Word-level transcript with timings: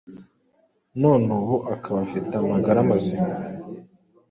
none 1.01 1.27
ubu 1.39 1.55
akaba 1.73 1.97
afite 2.05 2.33
amagara 2.41 2.79
mazima, 2.89 3.29